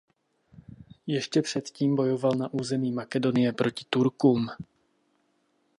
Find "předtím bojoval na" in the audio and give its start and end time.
1.41-2.53